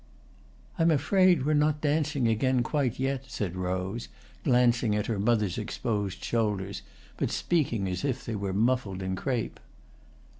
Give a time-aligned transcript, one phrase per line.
[0.79, 4.07] "I'm afraid we're not dancing again quite yet," said Rose,
[4.43, 6.81] glancing at her mother's exposed shoulders,
[7.17, 9.59] but speaking as if they were muffled in crape.